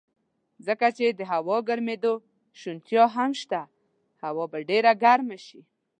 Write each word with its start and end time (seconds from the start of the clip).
ځکه 0.67 0.87
چې 0.97 1.05
د 1.19 1.21
هوا 1.31 1.57
ګرمېدو 1.69 2.13
شونتیا 2.59 3.03
هم 3.15 3.31
شته، 3.41 3.61
هوا 4.23 4.45
به 4.51 4.59
ډېره 4.69 4.91
ګرمه 5.03 5.37
شي. 5.45 5.61